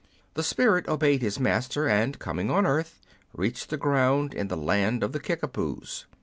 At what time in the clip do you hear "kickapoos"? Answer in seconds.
5.19-6.05